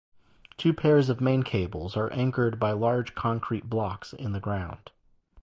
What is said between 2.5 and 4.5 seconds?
by large concrete blocks in the